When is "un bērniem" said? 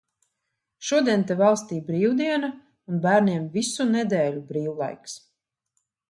2.93-3.45